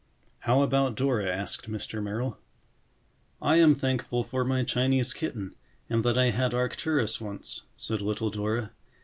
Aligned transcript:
"How 0.39 0.63
about 0.63 0.95
Dora?" 0.95 1.27
asked 1.27 1.69
Mr. 1.69 2.01
Merrill. 2.01 2.39
"I 3.39 3.57
am 3.57 3.75
thankful 3.75 4.23
for 4.23 4.43
my 4.43 4.63
Chinese 4.63 5.13
kitten 5.13 5.53
and 5.91 6.03
that 6.03 6.17
I 6.17 6.31
had 6.31 6.55
Arcturus 6.55 7.21
once," 7.21 7.67
said 7.77 8.01
little 8.01 8.31
Dora. 8.31 8.71